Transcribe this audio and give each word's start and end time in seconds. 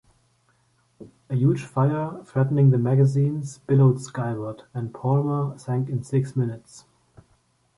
A 1.29 1.35
huge 1.35 1.63
fire, 1.63 2.21
threatening 2.25 2.71
the 2.71 2.79
magazines, 2.79 3.59
billowed 3.67 4.01
skyward, 4.01 4.63
and 4.73 4.91
"Palmer" 4.91 5.55
sank 5.59 5.89
in 5.89 6.01
six 6.01 6.35
minutes. 6.35 6.85